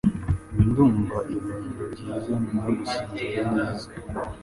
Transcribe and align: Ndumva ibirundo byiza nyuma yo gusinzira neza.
Ndumva 0.65 1.17
ibirundo 1.33 1.83
byiza 1.93 2.31
nyuma 2.41 2.61
yo 2.67 2.73
gusinzira 2.79 3.41
neza. 3.55 3.87